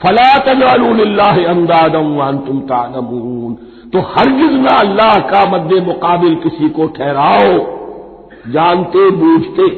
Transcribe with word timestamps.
फला 0.00 0.30
तजालूल्लाम 0.46 2.38
तुम 2.46 2.60
तालमून 2.70 3.54
तो 3.92 4.00
हरगिज 4.08 4.54
ना 4.60 4.76
अल्लाह 4.80 5.18
का 5.30 5.44
मद्द 5.50 5.72
मुकाबिल 5.86 6.34
किसी 6.42 6.68
को 6.78 6.86
ठहराओ 6.98 7.52
जानते 8.54 9.10
बूझते 9.20 9.68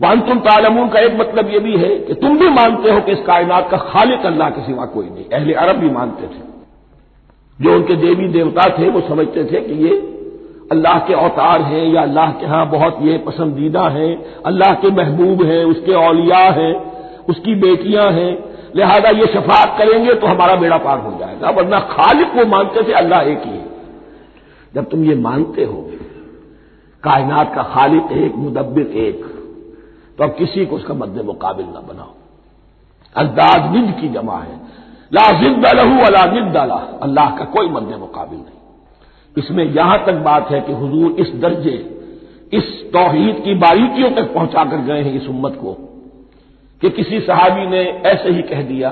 वन 0.00 0.20
तुम 0.28 0.38
तालमून 0.40 0.88
का 0.88 1.00
एक 1.00 1.18
मतलब 1.18 1.50
यह 1.50 1.60
भी 1.60 1.76
है 1.76 1.88
कि 1.98 2.14
तुम 2.22 2.38
भी 2.38 2.48
मानते 2.50 2.90
हो 2.90 3.00
कि 3.00 3.12
इस 3.12 3.18
कायनात 3.26 3.68
का 3.70 3.76
खालिक 3.90 4.26
अल्लाह 4.26 4.50
के 4.50 4.64
सिवा 4.66 4.86
कोई 4.94 5.08
नहीं 5.08 5.24
अहले 5.32 5.54
अरब 5.64 5.76
भी 5.76 5.90
मानते 5.90 6.26
थे 6.26 6.40
जो 7.58 7.74
उनके 7.76 7.96
देवी 7.96 8.28
देवता 8.28 8.68
थे 8.78 8.88
वो 8.90 9.00
समझते 9.08 9.44
थे 9.44 9.60
कि 9.60 9.82
ये 9.84 9.98
अल्लाह 10.72 10.98
के 11.06 11.14
अवतार 11.14 11.62
हैं 11.62 11.84
या 11.84 12.02
अल्लाह 12.02 12.30
के 12.32 12.46
यहाँ 12.46 12.64
बहुत 12.70 12.98
ये 13.02 13.18
पसंदीदा 13.26 13.88
हैं 13.96 14.10
अल्लाह 14.46 14.74
के 14.84 14.90
महबूब 14.96 15.42
हैं 15.46 15.62
उसके 15.64 15.94
औलिया 16.00 16.38
हैं 16.58 16.72
उसकी 17.28 17.54
बेटियाँ 17.56 18.10
हैं, 18.12 18.32
लिहाजा 18.76 19.10
ये 19.10 19.26
शफात 19.26 19.76
करेंगे 19.78 20.14
तो 20.14 20.26
हमारा 20.26 20.54
बेड़ा 20.56 20.78
पार 20.78 20.98
हो 21.00 21.18
जाएगा, 21.18 21.50
वरना 21.50 21.78
खालिक 21.88 22.34
वो 22.36 22.44
मानते 22.46 22.82
थे 22.82 22.92
अल्लाह 22.94 23.20
एक 23.22 23.42
ही 23.44 23.50
है। 23.50 23.70
जब 24.74 24.88
तुम 24.90 25.04
ये 25.04 25.14
मानते 25.18 25.64
हो 25.64 25.90
कायनात 27.02 27.54
का 27.54 27.62
खालिक 27.64 28.12
एक, 28.14 28.34
मुदब्बिर 28.36 28.86
एक 28.98 29.24
तो 30.18 30.24
अब 30.24 30.34
किसी 30.38 30.64
को 30.66 30.76
उसका 30.76 30.94
मद्द 30.94 31.20
मुकाबिल 31.24 31.66
ना 31.66 31.80
बनाओ। 31.82 32.14
अल्दाज 33.16 33.70
निज 33.72 33.94
की 34.00 34.08
जमा 34.10 34.38
है। 34.38 34.60
ला 35.12 35.26
जिद 35.40 35.66
लहू 35.76 36.04
अला 36.06 36.24
जिद 36.26 36.56
अल्लाह 36.56 37.30
का 37.30 37.44
कोई 37.46 37.68
मद्द 37.68 37.94
मुकाबिल 37.98 38.38
नहीं। 38.38 38.60
इसमें 39.36 39.64
यहाँ 39.66 39.98
तक 40.06 40.14
बात 40.24 40.50
है 40.50 40.60
कि 40.60 40.72
हुजूर 40.72 41.20
इस 41.20 41.32
दर्जे, 41.36 41.76
इस 42.52 42.64
तोहीद 42.92 43.42
की 43.44 43.54
बारीकियों 43.58 44.10
तक 44.10 44.32
पहुंचाकर 44.34 44.80
गए 44.86 45.02
हैं 45.02 45.14
इस 45.14 45.28
उम्मत 45.28 45.58
को। 45.62 45.76
कि 46.82 46.90
किसी 46.90 47.20
सहाबी 47.20 47.66
ने 47.66 47.82
ऐसे 47.84 48.28
ही 48.28 48.42
कह 48.42 48.62
दिया 48.62 48.90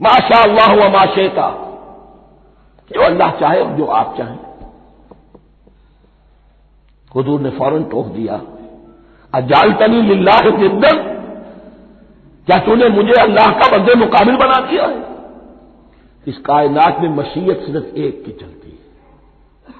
माशा 0.00 0.42
अल्लाह 0.42 0.74
हुआ 0.74 0.88
माशेता, 0.88 1.48
जो 2.94 3.02
अल्लाह 3.02 3.30
चाहे 3.30 3.60
और 3.60 3.72
जो 3.72 3.84
आप 3.86 4.14
चाहें। 4.18 4.38
हजूर 7.16 7.40
ने 7.40 7.50
फ़ौरन 7.50 7.84
टोक 7.84 8.06
दिया, 8.06 8.40
अजालतनी 9.34 10.02
लिल्लाह 10.02 10.38
जिद्दन 10.38 11.02
क्या 12.46 12.58
तूने 12.58 12.88
मुझे 12.88 13.22
अल्लाह 13.22 13.46
का 13.46 13.78
बंदे 13.78 13.94
मुकाबिल 13.94 14.36
बना 14.36 14.60
दिया 14.60 14.86
है? 14.86 15.04
इस 16.26 16.38
कायनात 16.38 17.00
में 17.00 17.08
मशीयत 17.08 17.60
सिर्फ़ 17.60 17.96
एक 17.96 18.24
की 18.24 18.32
चलती 18.32 18.70
है। 18.70 19.74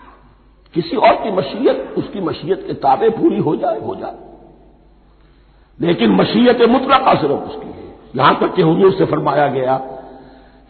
किसी 0.74 0.96
और 0.96 1.14
की 1.14 1.30
मशीयत, 1.30 1.94
उसकी 1.98 2.20
मशीयत 2.20 2.64
के 2.66 2.72
ताबे 2.72 3.08
पूरी 3.10 3.38
हो 3.38 3.56
जाए 3.56 3.80
हो 3.80 3.94
जाए। 3.94 4.31
लेकिन 5.78 6.10
मशीयत 6.12 6.62
मुतलका 6.68 7.14
सिर्फ़ 7.14 7.42
उसकी 7.44 7.66
है। 7.68 7.90
यहाँ 8.16 8.34
तक 8.40 8.54
कि 8.54 8.62
हजूर 8.62 8.92
से 8.92 9.04
फरमाया 9.06 9.46
गया 9.50 9.76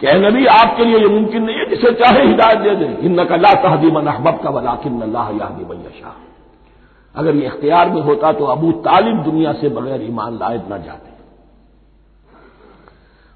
कि 0.01 0.13
नबी, 0.21 0.45
आपके 0.49 0.85
लिए 0.85 0.99
यह 0.99 1.09
मुमकिन 1.11 1.43
नहीं 1.43 1.57
है 1.57 1.69
जिसे 1.71 1.93
चाहे 1.95 2.27
हिदायत 2.27 2.59
दे 2.59 2.75
दे। 2.77 2.87
इन 3.03 3.21
नकल्ला 3.21 3.53
तहदी 3.63 3.91
मन 3.91 4.07
का 4.43 4.51
वलाकिन 4.51 5.01
अल्लाह 5.03 5.31
यादी 5.31 5.65
मैशा 5.67 6.15
अगर 7.15 7.37
ये 7.37 7.47
इख्तियार 7.47 7.91
में 7.91 8.01
होता 8.03 8.33
तो 8.33 8.45
अबू 8.47 8.71
तालिब 8.83 9.17
दुनिया 9.23 9.53
से 9.53 9.69
बगैर 9.71 10.03
ईमान 10.03 10.39
लायद 10.39 10.63
न 10.67 10.83
जाते। 10.83 11.11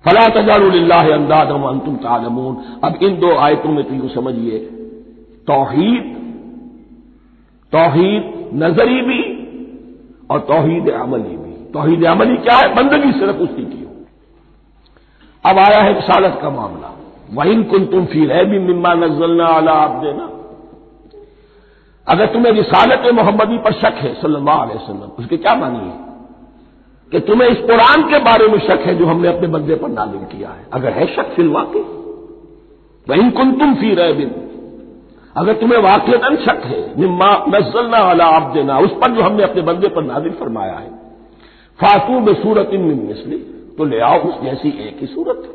फला 0.04 0.26
तजारुल्लाह 0.34 1.12
अंदादम 1.12 1.62
अंतुम 1.64 1.96
तालमून। 1.96 2.56
अब 2.84 3.02
इन 3.02 3.16
दो 3.20 3.34
आयतों 3.36 3.70
में 3.70 3.84
तुम 3.84 4.08
समझिए, 4.10 4.58
तोहीद 5.48 6.04
तोहीद 7.72 8.22
नजरी 8.54 9.00
भी 9.02 9.20
और 10.30 10.40
तोहीद 10.48 10.90
अमली 10.90 11.36
भी। 11.36 11.45
तोहीद 11.76 12.04
अमली 12.04 12.36
क्या 12.36 12.56
है? 12.56 12.74
बंदगी 12.74 13.12
सिर्फ़ 13.12 13.36
उसकी 13.36 13.62
की 13.62 13.84
हो। 13.84 13.90
अब 15.50 15.58
आया 15.58 15.82
है 15.82 15.94
रिसालत 15.94 16.38
का 16.42 16.50
मामला। 16.50 16.92
वहीं 17.34 17.64
कुन 17.64 17.86
तुम 17.86 18.06
फिर 18.06 18.32
है 18.32 18.44
भी 18.44 18.58
मिम्मा 18.58 18.94
नजलना 18.94 19.46
आला 19.46 19.72
आप 19.72 19.90
देना 19.90 20.30
अगर 22.08 22.26
तुम्हें 22.26 22.52
रिसालत 22.52 23.14
मोहम्मदी 23.14 23.58
पर 23.58 23.72
शक 23.72 23.94
है, 23.94 24.14
सल्लल्लाहु 24.14 24.62
अलैहि 24.62 24.78
वसल्लम, 24.78 25.10
उसके 25.18 25.36
क्या 25.36 25.54
मानी 25.54 25.78
है? 25.78 26.06
कि 27.12 27.20
तुम्हें 27.20 27.48
इस 27.48 27.58
कुरान 27.58 28.10
के 28.10 28.18
बारे 28.18 28.48
में 28.48 28.58
शक 28.58 28.80
है 28.80 28.94
जो 28.94 29.06
हमने 29.06 29.28
अपने 29.28 29.48
बंदे 29.48 29.74
पर 29.74 29.88
नाजिल 29.88 30.20
किया 30.20 30.50
है। 30.50 30.66
अगर 30.72 30.92
है 30.92 31.16
शक 31.16 31.30
फिल 31.34 31.48
वाकई? 31.48 31.80
वहीं 33.10 33.30
कुन 33.30 33.52
तुम 33.52 33.74
फ़ी 33.74 33.94
रहे 33.94 34.12
बिन 34.12 34.30
अगर 35.36 35.52
तुम्हें 35.52 35.78
वाकई 35.78 36.36
शक 36.36 36.62
है 36.64 37.00
निम्मा 37.00 37.44
नजलना 37.48 38.04
वाला 38.04 38.26
आप 38.26 38.42
देना 38.42 38.78
उस 38.78 38.92
पर 38.92 39.12
जो 39.12 39.22
हमने 39.22 39.42
अपने 39.42 39.62
बंदे 39.62 39.88
पर 39.88 40.02
नाजिल 40.02 40.32
फरमाया 40.32 40.74
है 40.74 40.95
फातू 41.78 42.20
में 42.20 42.34
सूरत 42.34 42.70
इन 42.72 42.80
मिसली। 42.80 43.36
तो 43.78 43.84
ले 43.84 43.98
आओ, 44.00 44.18
उस 44.20 44.40
जैसी 44.42 44.68
एक 44.80 45.00
ही 45.00 45.06
सूरत। 45.06 45.52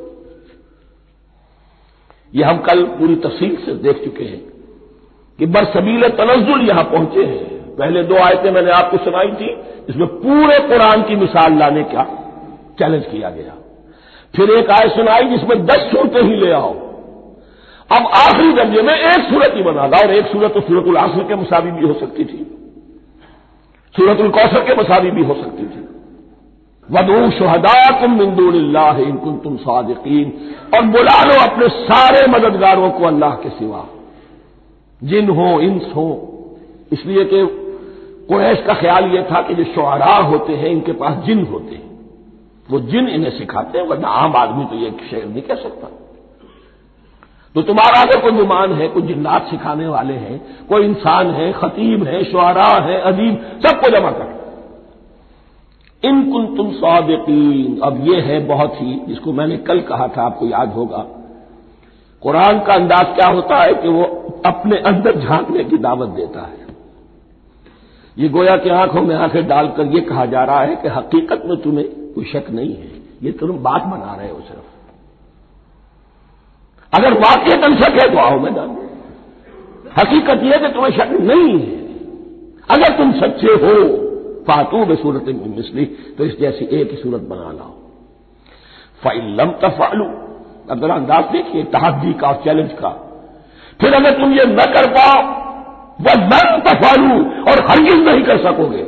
ये 2.34 2.44
हम 2.44 2.58
कल 2.60 2.84
पूरी 2.98 3.16
तफसील 3.22 3.56
से 3.56 3.74
देख 3.84 4.04
चुके 4.04 4.24
हैं 4.24 4.40
कि 5.40 5.46
बरसबील 5.48 6.08
तनजुल 6.18 6.68
यहाँ 6.70 6.84
पहुँचे 6.84 7.24
हैं। 7.26 7.76
पहले 7.76 8.04
दो 8.04 8.16
आयतें 8.18 8.52
मैंने 8.52 8.72
आपको 8.72 8.98
सुनाई 8.98 9.32
थी 9.32 9.50
इसमें 9.90 10.08
पूरे 10.18 10.60
कुरान 10.68 11.04
की 11.04 11.16
मिसाल 11.16 11.58
लाने 11.58 11.84
का 11.84 12.04
चैलेंज 12.80 13.06
किया 13.06 13.30
गया। 13.30 13.56
फिर 14.34 14.52
एक 14.52 14.70
आयत 14.72 14.92
सुनाई 14.92 15.30
जिसमें 15.30 15.66
दस 15.66 15.90
सूरतें 15.92 16.22
ही 16.22 16.36
ले 16.36 16.52
आओ। 16.52 16.74
अब 17.90 18.08
आखिरी 18.18 18.54
दर्जे 18.54 18.82
में 18.82 18.94
एक 18.94 19.30
सूरत 19.30 19.54
ही 19.56 19.64
बना 19.64 19.88
था 19.88 19.98
और 20.00 20.14
एक 20.14 20.26
सूरत 20.26 20.54
तो 20.54 20.62
सूरत 20.62 20.98
आसर 20.98 21.24
के 21.24 21.36
मुसावी 21.36 21.72
भी 21.72 21.88
हो 21.88 21.94
सकती 21.94 22.26
थी। 22.26 22.44
सूरत 23.96 24.32
कौसर 24.34 24.64
के 24.66 24.76
मुसावी 24.76 25.12
भी 25.12 25.24
हो 25.24 25.34
सकती 25.34 25.66
थी। 25.66 25.81
वदू 26.92 27.32
शहदा 27.32 28.02
तुम 28.02 28.18
बिंदुल्लाह 28.18 28.98
इनकुन 28.98 29.38
तुम 29.38 29.58
सादिकीन। 29.58 30.56
और 30.76 30.86
बुला 30.86 31.24
लो 31.24 31.52
अपने 31.52 31.68
सारे 31.68 32.28
मददगारों 32.28 32.92
को 32.92 33.06
अल्लाह 33.06 33.32
के 33.32 33.50
सिवा। 33.50 33.86
जिन 35.04 35.30
हो, 35.30 35.60
इंस 35.60 35.92
हो। 35.96 36.28
इसलिए 36.92 37.26
कि 37.26 37.58
कुरैश 38.30 38.64
का 38.68 38.74
ख्याल 38.74 39.06
यह 39.06 39.28
था 39.32 39.42
कि 39.42 39.56
जो 39.56 39.64
शुरा 39.64 40.16
होते 40.16 40.54
हैं, 40.54 40.70
इनके 40.70 40.92
पास 40.92 41.24
जिन 41.26 41.46
होते 41.46 41.76
हैं। 41.76 42.00
वो 42.72 42.80
जिन 42.80 43.08
इन्हें 43.08 43.32
सिखाते 43.32 43.80
हैं, 43.80 43.88
वरना 43.88 44.08
आम 44.08 44.36
आदमी 44.36 44.66
तो 44.66 44.76
ये 44.76 44.92
शेर 45.10 45.26
नहीं 45.26 45.42
कह 45.42 45.56
सकता। 45.56 45.88
तो 47.56 47.62
तुम्हारा 47.62 48.02
अगर 48.02 48.22
कोई 48.22 48.32
गुमान 48.32 48.74
है, 48.74 48.88
कोई 48.88 49.04
जिन्नात 49.04 49.48
सिखाने 49.48 49.88
वाले 49.88 50.14
हैं, 50.14 50.66
कोई 50.70 50.86
इंसान 50.86 51.28
है, 51.32 51.54
खतीब 51.54 52.04
है 52.04 52.24
शुरा 52.24 52.80
है 52.82 53.02
अदीब 53.02 53.60
सबको 53.66 54.00
जमा 54.00 54.12
कर 54.12 54.41
इन 56.06 56.32
कुन 56.32 56.56
तुम 56.56 56.72
सौदीन 56.72 57.80
अब 57.84 58.08
यह 58.08 58.24
है 58.24 58.46
बहुत 58.46 58.74
ही, 58.76 59.02
जिसको 59.08 59.34
मैंने 59.34 59.58
कल 59.58 59.82
कहा 59.82 60.08
था, 60.08 60.24
आपको 60.24 60.46
याद 60.46 60.74
होगा। 60.74 60.98
कुरान 62.22 62.60
का 62.60 62.74
अंदाज 62.74 63.16
क्या 63.16 63.28
होता 63.28 63.64
है 63.64 63.74
कि 63.74 63.88
वो 63.88 64.04
अपने 64.46 64.78
अंदर 64.78 65.20
झांकने 65.20 65.64
की 65.64 65.78
दावत 65.78 66.10
देता 66.10 66.42
है। 66.42 66.62
ये 68.18 68.30
गोया 68.30 68.58
की 68.58 68.70
आँखों 68.70 69.02
में 69.02 69.16
आँखें 69.16 69.48
डालकर 69.48 69.86
यह 69.86 70.06
कहा 70.10 70.26
जा 70.26 70.44
रहा 70.44 70.62
है 70.62 70.76
कि 70.76 70.88
हकीकत 70.88 71.44
में 71.46 71.62
तुम्हें 71.62 72.14
कोई 72.14 72.26
शक 72.26 72.44
नहीं 72.50 72.76
है। 72.76 72.92
ये 73.24 73.32
तुम 73.32 73.52
बात 73.52 73.84
बना 73.84 74.16
रहे 74.16 74.30
हो 74.30 74.40
सिर्फ़। 74.40 74.72
अगर 76.94 77.14
वाक्य 77.14 77.58
तन 77.58 77.76
शक 77.76 78.04
है 78.04 78.12
तो 78.12 78.18
आओ 78.18 78.40
मैदान 78.40 78.70
हकीकत 80.00 80.44
यह 80.44 80.58
कि 80.58 80.68
तुम्हें 80.68 80.92
शक 80.92 81.10
नहीं 81.22 81.60
है। 81.60 81.82
अगर 82.70 82.98
तुम 82.98 83.12
सच्चे 83.12 83.48
हो 83.48 84.01
फातू 84.48 84.86
में 84.86 84.96
सूरत 84.96 85.26
मिसली 85.50 85.86
तो 86.18 86.26
इस 86.26 86.40
जैसी 86.40 86.66
एक 86.74 86.92
ही 86.92 86.98
सूरत 86.98 87.22
बना 87.30 87.52
लाओ। 87.52 87.74
फ़ैलम 89.04 89.52
तफालू 89.62 90.06
अब 90.70 90.80
जरा 90.82 90.96
अंदाज 90.96 91.32
देखिए 91.32 91.64
तहदी 91.72 92.14
का 92.14 92.34
चैलेंज 92.44 92.72
का। 92.74 92.90
फिर 93.80 93.94
अगर 93.94 94.20
तुम 94.20 94.34
ये 94.34 94.46
न 94.48 94.66
कर 94.74 94.88
पाओ, 94.92 95.22
वह 96.02 96.16
न 96.26 96.60
तफालू 96.62 97.16
और 97.44 97.66
हरगिज 97.70 98.06
नहीं 98.06 98.24
कर 98.24 98.38
सकोगे। 98.44 98.86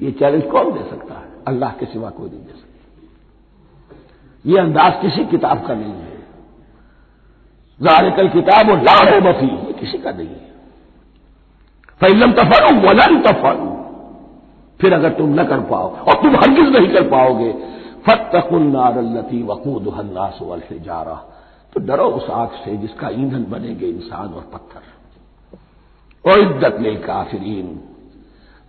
ये 0.00 0.10
चैलेंज 0.12 0.44
कौन 0.52 0.72
दे 0.72 0.82
सकता 0.90 1.14
है? 1.14 1.26
अल्लाह 1.48 1.70
के 1.72 1.86
सिवा 1.86 2.10
कोई 2.10 2.28
नहीं 2.28 2.40
दे 2.40 2.52
सकता। 2.52 2.64
ये 4.44 4.58
अंदाज 4.58 5.00
किसी 5.02 5.24
किताब 5.26 5.66
का 5.66 5.74
नहीं 5.74 5.92
है। 5.92 6.14
जारिकल 7.80 8.28
किताब 8.30 8.70
और 8.70 8.82
लाड़ो 8.82 9.20
बफी 9.22 9.46
ये 9.46 9.72
किसी 9.80 9.98
का 9.98 10.10
नहीं 10.10 10.28
है। 10.28 10.54
फैलम 12.00 12.32
तफालू 12.32 12.80
वलन 12.80 13.20
तफालू 13.22 13.75
फिर 14.80 14.94
अगर 14.94 15.10
तुम 15.10 15.40
न 15.40 15.44
कर 15.44 15.60
पाओ, 15.60 15.88
और 15.90 16.14
तुम 16.22 16.36
हरगिज 16.36 16.76
नहीं 16.76 16.88
कर 16.88 17.08
पाओगे 17.08 17.52
फतकुन्नारती 18.06 19.46
से 20.68 20.78
जा 20.78 21.00
रहा 21.02 21.32
तो 21.72 21.80
डरो 21.80 22.04
उस 22.10 22.30
आग 22.30 22.50
से 22.64 22.76
जिसका 22.76 23.08
ईंधन 23.08 23.44
बनेंगे 23.50 23.86
इंसान 23.86 24.28
और 24.28 24.42
पत्थर। 24.52 24.82
और 26.24 26.40
इद्दत 26.40 26.80
ले 26.80 26.94
काफिरीन। 26.96 27.66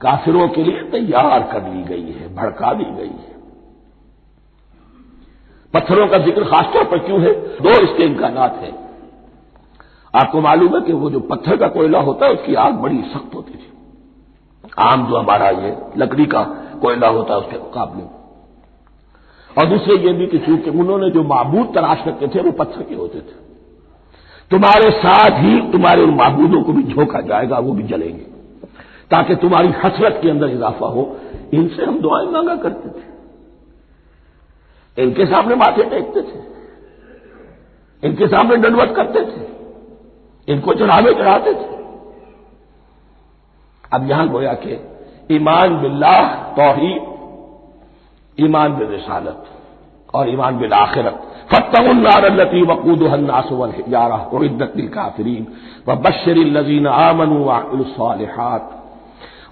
काफिरों 0.02 0.48
के 0.48 0.64
लिए 0.64 0.82
तैयार 0.92 1.44
कर 1.44 1.64
ली 1.64 1.84
गई 1.84 2.12
है, 2.12 2.34
भड़का 2.36 2.74
दी 2.74 2.84
गई 2.84 3.08
है। 3.08 3.36
पत्थरों 5.74 6.08
का 6.08 6.18
ज़िक्र 6.18 6.44
खासतौर 6.44 6.84
पर 6.84 6.98
क्यों 6.98 7.22
है? 7.22 7.34
दो 7.60 7.70
इसके 7.84 8.04
इम्कान 8.04 8.38
हैं। 8.38 8.74
आपको 10.14 10.42
मालूम 10.42 10.76
है 10.76 10.82
कि 10.82 10.94
वो 10.94 11.10
जो 11.10 11.20
पत्थर 11.20 11.58
का 11.58 11.68
कोयला 11.68 12.00
होता 12.02 12.26
है, 12.26 12.34
उसकी 12.34 12.56
आग 12.56 12.74
बड़ी 12.74 13.02
सख्त 13.14 13.36
होती 13.36 13.54
थी। 13.54 13.72
आम 14.80 15.08
जो 15.08 15.16
हमारा 15.16 15.50
ये 15.50 15.78
लकड़ी 15.98 16.26
का 16.26 16.44
कोयला 16.82 17.08
होता 17.08 17.34
है, 17.34 17.40
उसके 17.40 17.58
मुकाबले। 17.58 18.04
में 18.04 18.10
और 19.58 19.66
दूसरे 19.66 19.96
ये 19.96 20.14
भी 20.14 20.28
कि 20.28 20.38
चूँकि 20.40 20.70
उन्होंने 20.70 21.10
जो 21.10 21.24
माबूद 21.24 21.72
तलाश 21.76 22.02
करते 22.06 22.28
थे, 22.28 22.42
वो 22.42 22.52
पत्थर 22.52 22.84
के 22.84 22.96
होते 22.96 23.20
थे। 23.20 23.48
तुम्हारे 24.52 24.92
साथ 24.92 25.30
ही 25.32 25.72
तुम्हारे 25.72 26.04
उन 26.04 26.16
माबूदों 26.16 26.64
को 26.64 26.74
भी 26.74 26.84
झोंका 26.84 27.22
जाएगा, 27.22 27.60
वो 27.60 27.74
भी 27.74 27.84
जलेंगे। 27.84 28.38
ताकि 29.12 29.36
तुम्हारी 29.36 29.68
हसरत 29.68 30.20
के 30.24 30.30
अंदर 30.30 30.48
इजाफा 30.50 30.86
हो। 30.86 31.18
इनसे 31.54 31.86
हम 31.86 32.00
दुआएँ 32.00 32.26
मांगा 32.26 32.56
करते 32.56 32.90
थे। 32.90 33.18
इनके 35.04 35.26
सामने 35.26 35.56
माथे 35.56 35.84
टेकते 35.84 36.22
थे। 36.22 36.48
इनके 38.08 38.28
सामने 38.28 38.58
दंडवत 38.58 38.94
करते 38.96 39.22
थे। 39.22 39.48
इनको 40.54 40.74
चढ़ावे 40.74 41.14
चढ़ाते 41.14 41.54
थे। 41.54 41.78
अब 43.94 44.10
यहाँ 44.10 44.28
गोया 44.28 44.54
के 44.54 44.78
ईमान 45.36 45.78
बिल्लाह, 45.82 46.34
तोहीद, 46.54 47.02
ईमान 48.38 48.76
बिल 48.76 48.88
रिसालत 48.88 49.44
और 50.14 50.30
ईमान 50.30 50.58
बिल 50.58 50.74
आखिरत। 50.74 51.24
फतनारती 51.52 52.62
वकूदन्नासवारा 52.62 54.16
उद्दत 54.34 54.74
काफरीन। 54.94 55.48
व 55.88 55.96
बशर 55.96 56.38
लजीन 56.54 56.88
आमन 56.88 57.38
वालसालहात 57.38 58.74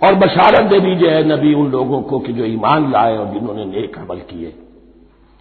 और 0.04 0.16
बशारत 0.16 0.70
दे 0.70 0.80
दीजिए 0.80 1.24
नबी 1.24 1.54
उन 1.54 1.72
लोगों 1.72 2.02
को 2.02 2.20
कि 2.20 2.34
जो 2.34 2.46
ईमान 2.46 2.92
लाए 2.92 3.18
और 3.18 3.28
जिन्होंने 3.28 3.66
नेक 3.66 3.98
अमल 3.98 4.20
किए। 4.30 4.54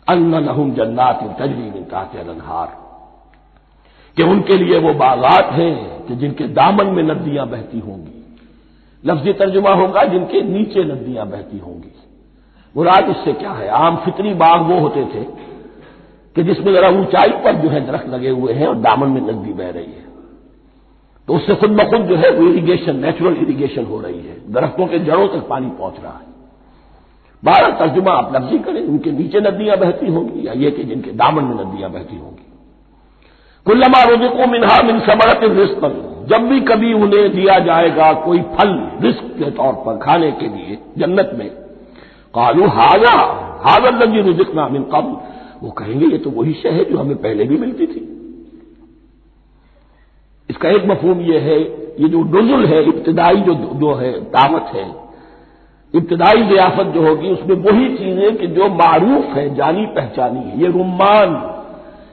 अन्न 0.07 0.41
लहुम 0.41 0.73
जन्नात 0.73 1.23
तजरी 1.39 1.71
मिन 1.71 1.85
अनहार 1.93 2.69
कि 4.17 4.23
उनके 4.23 4.57
लिए 4.57 4.79
वो 4.79 4.93
बागात 4.95 5.53
हैं 5.53 6.07
कि 6.07 6.17
जिनके 6.17 6.45
दामन 6.45 6.87
में 6.87 7.03
नदियाँ 7.03 7.47
बहती 7.47 7.79
होंगी। 7.79 8.14
लफ्जी 9.07 9.33
तर्जुमा 9.33 9.71
होगा 9.71 10.05
जिनके 10.05 10.41
नीचे 10.43 10.85
नदियाँ 10.85 11.27
बहती 11.27 11.59
होंगी। 11.59 11.93
मुराद 12.77 13.09
इससे 13.11 13.33
क्या 13.33 13.51
है? 13.51 13.69
आम 13.69 13.97
फितरी 13.97 14.35
बाग 14.35 14.61
वो 14.61 14.79
होते 14.79 15.05
थे 15.05 15.25
कि 16.37 16.43
जिसमें 16.43 16.73
जरा 16.73 16.89
ऊंचाई 16.89 17.31
पर 17.31 17.55
जो 17.55 17.69
है 17.69 17.87
दरख्त 17.87 18.09
लगे 18.09 18.29
हुए 18.29 18.53
हैं 18.53 18.67
और 18.67 18.75
दामन 18.75 19.09
में 19.09 19.21
नदी 19.21 19.53
बह 19.53 19.71
रही 19.71 19.85
है। 19.85 20.05
तो 21.29 21.35
उससे 21.35 21.55
खुद 21.55 21.71
ब 21.71 21.91
खुद 21.91 22.01
जो 22.01 22.17
है 22.17 22.31
वो 22.31 22.49
इरीगेशन 22.49 22.97
नेचुरल 22.97 23.37
इरीगेशन 23.37 23.85
हो 23.85 24.01
रही 24.01 24.19
है। 24.19 24.53
दरख्तों 24.53 24.87
के 24.87 24.99
जड़ों 24.99 25.29
तक 25.29 25.49
पानी 25.49 25.67
पहुँच 25.67 25.95
रहा 26.03 26.13
है। 26.13 26.33
बारह 27.45 27.71
तर्जुमा 27.71 28.13
आप 28.13 28.35
लफ्जी 28.37 28.59
करें, 28.59 28.83
उनके 28.83 29.11
नीचे 29.11 29.41
नदियाँ 29.41 29.77
बहती 29.77 30.13
होंगी 30.13 30.47
या 30.47 30.53
ये 30.53 30.71
कि 30.71 30.85
जिनके 30.85 31.11
दामन 31.11 31.45
में 31.45 31.65
नदियाँ 31.65 31.91
बहती 31.91 32.17
होंगी। 32.17 32.53
कुल्लमा 33.67 34.03
रोजको 34.03 34.47
मिनहा 34.47 34.83
मिन 34.83 35.01
समरत 35.01 35.41
रिस्क 35.45 36.14
जब 36.29 36.49
भी 36.49 36.61
कभी 36.61 36.93
उन्हें 36.93 37.29
दिया 37.33 37.59
जाएगा 37.59 38.13
कोई 38.21 38.41
फल 38.55 38.73
रिस्क 39.03 39.25
के 39.39 39.51
तौर 39.51 39.73
पर 39.87 39.99
खाने 39.99 40.31
के 40.33 40.49
लिए 40.49 40.79
जन्नत 40.99 41.31
में, 41.35 41.49
कालू 42.35 42.67
हाजा 42.69 43.15
हाजर 43.65 43.99
लगी 43.99 44.21
रुजिक 44.21 44.55
नामिन 44.55 44.83
कब 44.95 45.21
वो 45.63 45.71
कहेंगे, 45.71 46.07
ये 46.07 46.19
तो 46.19 46.31
वही 46.31 46.53
शह 46.53 46.73
है 46.73 46.85
जो 46.85 46.99
हमें 46.99 47.17
पहले 47.17 47.45
भी 47.45 47.59
मिलती 47.59 47.87
थी। 47.87 48.11
इसका 50.51 50.71
एक 50.71 50.85
मफहूम 50.87 51.21
यह 51.21 51.43
है, 51.43 51.59
ये 52.01 52.09
जो 52.09 52.23
डुजुल 52.23 52.67
है, 52.67 52.83
इब्तदाई 52.85 53.41
जो 53.41 53.55
जो 53.55 53.95
है, 53.95 54.13
दावत 54.31 54.71
है, 54.75 54.87
इब्तदाई 55.95 56.43
जियाफत 56.43 56.87
जो 56.87 57.07
होगी, 57.07 57.31
उसमें 57.31 57.57
वही 57.57 57.89
चीज़ें 57.97 58.37
कि 58.37 58.47
जो 58.47 58.69
मारूफ 58.69 59.37
है 59.37 59.55
जानी 59.55 59.87
पहचानी 59.87 60.41
है। 60.41 60.61
ये 60.61 60.71
रुमान 60.71 61.51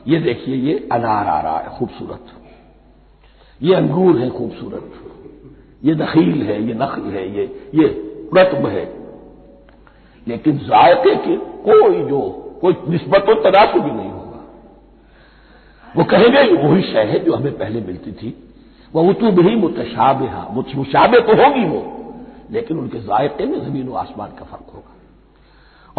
ये 0.07 0.19
देखिए, 0.19 0.55
ये 0.55 0.87
अनार 0.91 1.27
आ 1.27 1.39
रहा 1.41 1.57
है, 1.57 1.77
खूबसूरत। 1.77 2.40
ये 3.61 3.75
अंगूर 3.75 4.19
है 4.19 4.29
खूबसूरत। 4.29 4.91
ये 5.83 5.95
दखील 5.95 6.43
है, 6.43 6.63
ये 6.67 6.73
नखल 6.73 7.01
है, 7.01 7.37
ये 7.37 7.69
ये 7.75 7.85
रत्ब 8.37 8.67
है। 8.67 9.01
लेकिन 10.27 10.57
जायके 10.57 11.15
की 11.15 11.35
कोई 11.35 12.03
जो, 12.03 12.51
कोई 12.61 12.75
निस्बत 12.89 13.25
और 13.29 13.51
तनासब 13.51 13.79
भी 13.79 13.91
नहीं 13.91 14.09
होगा। 14.09 14.43
वो 15.97 16.03
कहेंगे 16.03 16.67
वही 16.67 16.81
शय 16.81 17.03
है 17.03 17.19
जो 17.19 17.33
हमें 17.33 17.57
पहले 17.57 17.81
मिलती 17.81 18.11
थी। 18.11 18.49
वह 18.95 19.09
उतु 19.09 19.31
भी 19.31 19.55
मुतशाबे 19.55 20.29
मुशाबे 20.75 21.19
तो 21.19 21.43
होगी 21.43 21.65
वो। 21.65 21.97
लेकिन 22.51 22.79
उनके 22.79 22.99
जायके 22.99 23.45
में 23.45 23.69
ज़मीन 23.69 23.87
व 23.87 23.95
आसमान 23.95 24.29
का 24.29 24.45
फ़र्क 24.45 24.73
होगा। 24.73 24.95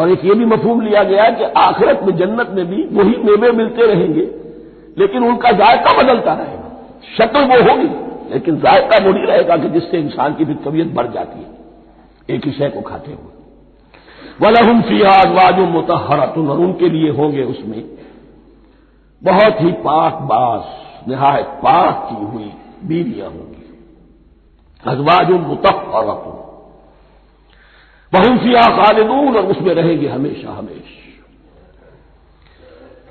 और 0.03 0.11
एक 0.11 0.25
ये 0.25 0.35
भी 0.35 0.44
मफहूम 0.44 0.81
लिया 0.81 1.03
गया 1.03 1.31
कि 1.31 1.44
आखिरत 1.44 2.00
में 2.03 2.17
जन्नत 2.17 2.49
में 2.50 2.67
भी 2.67 2.85
वही 2.85 3.17
मेवे 3.17 3.53
मिलते 3.53 3.87
रहेंगे। 3.87 4.31
लेकिन 4.99 5.25
उनका 5.25 5.50
जायका 5.50 6.03
बदलता 6.03 6.35
रहेगा। 6.35 6.62
शक्ल 7.04 7.44
वो 7.44 7.62
होगी, 7.62 7.88
लेकिन 8.34 8.56
जायका 8.56 8.99
वही 9.04 9.26
रहेगा 9.26 9.56
कि 9.56 9.69
जिससे 9.69 9.99
इंसान 9.99 10.34
की 10.34 10.44
भी 10.44 10.54
तबीयत 10.54 10.93
बढ़ 10.94 11.06
जाती 11.06 11.38
है। 11.38 12.37
एक 12.37 12.44
ही 12.46 12.52
शय 12.52 12.69
को 12.69 12.81
खाते 12.81 13.12
हुए। 13.12 13.31
वलहुम 14.40 14.82
फिया 14.82 15.10
अजवाजुम 15.10 15.69
मुतहरतुन 15.69 16.49
और 16.49 16.58
उनके 16.58 16.88
लिए 16.88 17.10
होंगे 17.10 17.43
उसमें 17.43 17.82
बहुत 19.22 19.60
ही 19.60 19.72
पाक 19.72 20.14
बास, 20.22 20.64
निहायत 21.09 21.47
पाक 21.47 22.06
की 22.11 22.25
हुई 22.25 22.52
बीवियाँ 22.85 23.28
होंगी। 23.30 23.59
अजवाजुम 24.85 25.40
मुतहरतुन 25.40 26.40
वहुम 28.12 28.38
फिया 28.38 28.62
खालिदून, 28.76 29.37
और 29.37 29.47
उसमें 29.47 29.75
रहेंगे 29.75 30.09
हमेशा 30.09 30.52
हमेशा। 30.52 31.12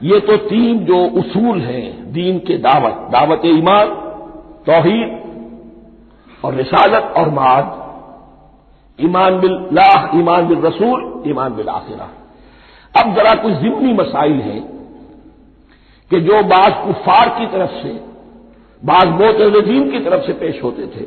ये 0.04 0.20
तो 0.20 0.38
तीन 0.38 0.86
जो 0.86 0.98
उसूल 1.20 1.60
हैं, 1.62 2.12
दीन 2.12 2.40
के 2.40 2.58
दावत 2.58 3.12
दावत 3.12 3.42
ईमान, 3.46 3.88
तोहीद 4.66 5.18
और 6.46 6.54
रिसालत 6.54 7.14
और 7.18 7.30
माद। 7.30 7.78
ईमान 9.00 9.40
बिल 9.40 9.52
लाह, 9.74 10.18
ईमान 10.20 10.48
बिल 10.48 10.62
रसूल, 10.62 11.24
ईमान 11.28 11.56
बिल 11.56 11.70
आखिरा। 11.70 12.10
अब 12.96 13.16
जरा 13.16 13.36
कुछ 13.36 13.54
जिम्मी 13.54 13.94
मसाइल 13.94 14.34
हैं 14.34 14.62
कि 16.12 16.20
जो 16.20 16.42
बाज 16.44 16.74
कुफार 16.88 17.30
की 17.30 17.46
तरफ़ 17.46 17.72
से, 17.72 17.94
बाज 18.82 19.08
मोत 19.08 19.42
नजीम 19.58 19.92
की 19.92 20.00
तरफ़ 20.00 20.26
से 20.26 20.34
पेश 20.34 20.64
होते 20.64 20.88
थे। 20.88 21.06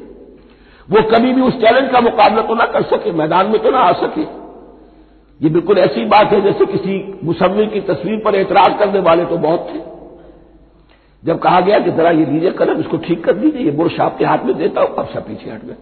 वो 0.89 1.03
कभी 1.11 1.33
भी 1.33 1.41
उस 1.41 1.55
चैलेंज 1.55 1.91
का 1.93 2.01
मुकाबला 2.01 2.43
तो 2.43 2.55
ना 2.55 2.65
कर 2.65 2.83
सके, 2.83 3.13
मैदान 3.13 3.47
में 3.47 3.63
तो 3.63 3.71
ना 3.71 3.79
आ 3.79 3.93
सके। 3.93 4.44
ये 5.43 5.51
बिल्कुल 5.51 5.79
ऐसी 5.79 6.05
बात 6.05 6.33
है 6.33 6.41
जैसे 6.41 6.67
किसी 6.67 7.19
मुसविर 7.25 7.67
की 7.67 7.81
तस्वीर 7.81 8.19
पर 8.25 8.35
एतराज़ 8.35 8.79
करने 8.79 9.01
वाले 9.01 9.25
तो 9.25 9.37
बहुत 9.37 9.69
थे। 9.75 9.81
जब 11.23 11.39
कहा 11.39 11.61
गया 11.61 11.79
कि 11.79 11.91
जरा 11.91 12.11
ये 12.11 12.25
लीजिए 12.27 12.51
कलम, 12.51 12.81
इसको 12.81 12.97
ठीक 12.97 13.25
कर 13.25 13.33
दीजिए, 13.33 13.65
ये 13.65 13.71
बुरश 13.71 14.01
आपके 14.01 14.25
हाथ 14.25 14.39
में 14.39 14.57
देता 14.59 14.81
हूँ, 14.81 14.95
अब 14.97 15.09
सब 15.15 15.27
पीछे 15.27 15.51
हट 15.51 15.65
गए। 15.65 15.77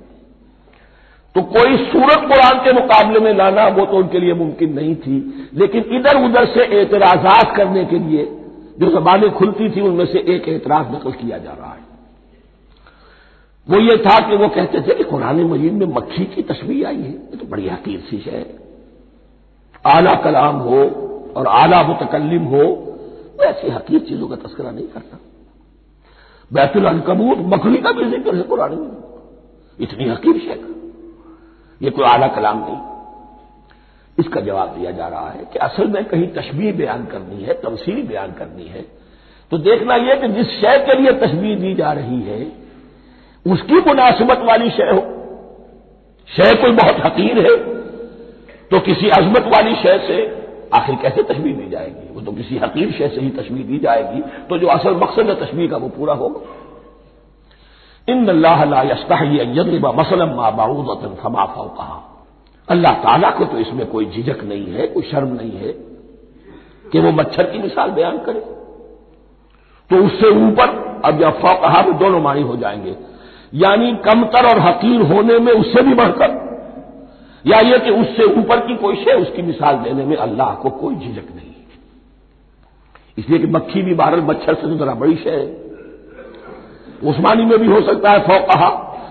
तो 1.34 1.42
कोई 1.42 1.76
सूरत 1.76 2.18
कुरान 2.18 2.64
के 2.64 2.72
मुकाबले 2.72 3.20
में 3.20 3.34
लाना, 3.34 3.66
वो 3.68 3.86
तो 3.86 3.96
उनके 3.96 4.18
लिए 4.18 4.34
मुमकिन 4.34 4.72
नहीं 4.72 4.96
थी। 4.96 5.48
लेकिन 5.54 5.84
इधर 5.84 6.24
उधर 6.24 6.46
से 6.46 6.80
एतराजात 6.80 7.56
करने 7.56 7.84
के 7.84 7.98
लिए, 7.98 8.24
जो 8.80 8.86
जबानें 8.86 9.30
खुलती 9.30 9.70
थी, 9.70 9.80
उनमें 9.80 10.06
से 10.06 10.18
एक 10.18 10.48
एतराज़ 10.48 10.88
नकल 10.88 11.12
किया 11.12 11.38
जा 11.38 11.52
रहा 11.52 11.72
है। 11.72 11.80
वो 13.68 13.80
ये 13.80 13.96
था 13.96 14.30
कि 14.30 14.36
वो 14.36 14.48
कहते 14.48 14.80
थे 14.80 14.94
कि 14.94 15.04
कुरान 15.04 15.44
मजीद 15.44 15.72
में 15.72 15.86
मक्खी 15.86 16.24
की 16.24 16.42
तस्वीर 16.42 16.86
आई 16.86 16.96
है, 16.96 17.10
ये 17.10 17.36
तो 17.36 17.46
बड़ी 17.46 17.68
हकीर 17.68 18.00
सी 18.00 18.16
है। 18.16 18.61
आला 19.84 20.14
कलाम 20.24 20.56
हो 20.58 20.80
और 21.36 21.46
आला 21.48 21.82
मुतकलम 21.82 22.44
हो 22.46 22.62
वो 23.34 23.44
ऐसी 23.44 23.70
हकीर 23.70 24.00
चीज़ों 24.00 24.28
का 24.28 24.36
तस्करा 24.38 24.70
नहीं 24.70 24.86
करता। 24.86 25.18
बैतुल 26.50 26.84
अनकबूत 26.86 27.38
मखली 27.48 27.78
का 27.78 27.92
भी 27.92 28.04
ज़िक्र 28.10 28.34
है 28.36 28.42
कुरान 28.44 28.72
में। 28.72 28.90
इतनी 29.78 30.08
हकीर 30.08 30.38
शेख। 30.38 30.66
ये 31.80 31.90
कोई 31.90 32.04
आला 32.06 32.26
कलाम 32.30 32.58
नहीं। 32.60 32.80
इसका 34.18 34.40
जवाब 34.40 34.68
दिया 34.70 34.90
जा 34.90 35.06
रहा 35.08 35.30
है 35.30 35.44
कि 35.52 35.58
असल 35.60 35.86
में 35.88 36.04
कहीं 36.04 36.26
तशबीह 36.32 36.72
बयान 36.72 37.04
करनी 37.06 37.42
है, 37.42 37.54
तमसील 37.54 38.02
बयान 38.08 38.32
करनी 38.32 38.64
है 38.66 38.84
तो 39.52 39.58
देखना 39.60 39.94
यह 39.98 40.14
कि 40.16 40.28
जिस 40.28 40.46
शय 40.50 40.78
के 40.86 40.98
लिए 41.00 41.12
तस्वीर 41.18 41.58
दी 41.58 41.74
जा 41.74 41.92
रही 41.92 42.20
है, 42.22 42.40
उसकी 43.46 43.80
मुनासिबत 43.80 44.38
वाली 44.42 44.70
शय 44.70 44.90
हो। 44.90 45.00
शय 46.28 46.54
कोई 46.56 46.72
बहुत 46.74 47.04
हकीर 47.06 47.38
है 47.40 47.54
तो 48.72 48.78
किसी 48.80 49.08
अजमत 49.08 49.50
वाली 49.54 49.74
शय 49.74 49.98
से 49.98 50.16
आखिर 50.74 50.94
कैसे 50.96 51.22
तस्वीर 51.22 51.56
दी 51.56 51.68
जाएगी? 51.70 52.14
वो 52.14 52.20
तो 52.20 52.32
किसी 52.32 52.58
हकीर 52.58 52.92
शय 52.92 53.08
से 53.08 53.20
ही 53.20 53.30
तस्वीर 53.30 53.66
दी 53.66 53.78
जाएगी। 53.78 54.20
तो 54.48 54.58
जो 54.58 54.66
असल 54.66 54.94
मकसद 54.94 55.28
है 55.28 55.34
तस्वीर 55.40 55.70
का 55.70 55.76
वो 55.76 55.88
पूरा 55.88 56.14
होगा। 56.14 56.40
इन 58.08 58.28
अल्लाह 58.28 58.64
मसलम 59.92 60.34
माबाऊदतन 60.36 61.14
फमा 61.22 61.44
कहा 61.46 61.98
अल्लाह 62.68 62.94
ताला 62.94 63.30
को 63.30 63.44
तो 63.44 63.58
इसमें 63.58 63.86
कोई 63.86 64.06
झिझक 64.06 64.44
नहीं 64.44 64.66
है, 64.66 64.86
कोई 64.86 65.02
शर्म 65.02 65.28
नहीं 65.28 65.50
है 65.50 65.72
कि 66.92 67.00
वो 67.00 67.10
मच्छर 67.12 67.50
की 67.50 67.58
मिसाल 67.58 67.90
बयान 67.90 68.18
करे। 68.18 68.40
तो 69.90 70.04
उससे 70.06 70.28
ऊपर 70.28 70.68
अब 71.04 71.22
या 71.22 71.30
कहा 71.30 71.82
में 71.82 71.98
दोनों 71.98 72.20
मानी 72.20 72.42
हो 72.42 72.56
जाएँगे। 72.56 72.96
यानी 73.54 73.92
कमतर 74.04 74.46
और 74.46 74.58
हकीर 74.58 75.00
होने 75.02 75.38
में 75.38 75.52
उससे 75.52 75.82
भी 75.82 75.94
बढ़कर 75.94 76.41
या 77.44 77.58
यह 77.60 77.78
कि 77.78 77.90
उससे 77.92 78.24
ऊपर 78.40 78.66
की 78.66 78.76
कोई 78.76 78.96
शे 78.96 79.12
उसकी 79.12 79.42
मिसाल 79.42 79.76
देने 79.76 80.04
में 80.04 80.16
अल्लाह 80.16 80.54
को 80.54 80.70
कोई 80.70 80.94
झिझक 80.94 81.32
नहीं 81.36 81.50
इसलिए 83.18 83.38
कि 83.38 83.46
मक्खी 83.46 83.82
भी 83.82 83.94
बारह 83.94 84.22
मच्छर 84.26 84.54
से 84.54 84.62
तो 84.62 84.76
जरा 84.76 84.94
बड़ी 84.94 85.16
शे 85.16 85.30
है। 85.30 85.46
उस्मानी 87.02 87.44
में 87.44 87.58
भी 87.58 87.66
हो 87.66 87.80
सकता 87.82 88.10
है 88.10 88.18
फौकहा, 88.18 88.68